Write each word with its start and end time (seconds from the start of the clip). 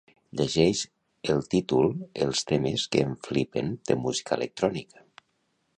Llegeix 0.39 0.79
el 1.33 1.43
títol 1.51 1.93
els 2.25 2.41
temes 2.53 2.87
que 2.95 3.05
em 3.09 3.13
flipen 3.29 3.71
de 3.91 3.99
música 4.07 4.41
electrònica. 4.41 5.07